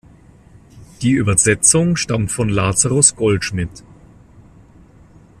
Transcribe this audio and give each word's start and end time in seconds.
Die 1.03 1.11
Übersetzung 1.11 1.95
stammt 1.95 2.31
von 2.31 2.49
Lazarus 2.49 3.15
Goldschmidt. 3.15 3.83